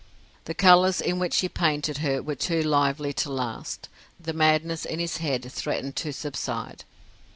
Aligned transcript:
The 0.45 0.55
colours 0.55 0.99
in 0.99 1.19
which 1.19 1.41
he 1.41 1.47
painted 1.47 1.99
her 1.99 2.23
were 2.23 2.33
too 2.33 2.63
lively 2.63 3.13
to 3.13 3.31
last; 3.31 3.87
the 4.19 4.33
madness 4.33 4.83
in 4.83 4.97
his 4.97 5.17
head 5.17 5.51
threatened 5.51 5.95
to 5.97 6.11
subside. 6.11 6.85